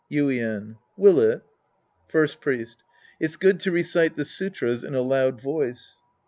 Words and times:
Yuien. 0.11 0.77
Will 0.97 1.19
it? 1.19 1.43
First 2.07 2.41
Priest. 2.41 2.81
It's 3.19 3.35
good 3.35 3.59
to 3.59 3.71
recite 3.71 4.15
the 4.15 4.25
sutras 4.25 4.83
in 4.83 4.95
a 4.95 5.01
loud 5.03 5.39
voice. 5.39 6.01